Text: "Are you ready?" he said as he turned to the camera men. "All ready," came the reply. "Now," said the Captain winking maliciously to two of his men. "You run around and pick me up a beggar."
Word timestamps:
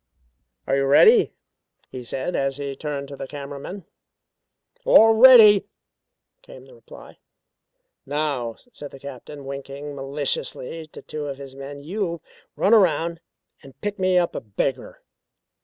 "Are 0.65 0.75
you 0.75 0.85
ready?" 0.85 1.35
he 1.91 2.03
said 2.03 2.35
as 2.35 2.57
he 2.57 2.75
turned 2.75 3.07
to 3.09 3.15
the 3.15 3.27
camera 3.27 3.59
men. 3.59 3.85
"All 4.83 5.13
ready," 5.13 5.67
came 6.41 6.65
the 6.65 6.73
reply. 6.73 7.19
"Now," 8.03 8.55
said 8.73 8.89
the 8.89 8.99
Captain 8.99 9.45
winking 9.45 9.95
maliciously 9.95 10.87
to 10.87 11.03
two 11.03 11.27
of 11.27 11.37
his 11.37 11.53
men. 11.55 11.81
"You 11.83 12.19
run 12.55 12.73
around 12.73 13.21
and 13.61 13.79
pick 13.81 13.99
me 13.99 14.17
up 14.17 14.33
a 14.33 14.41
beggar." 14.41 15.03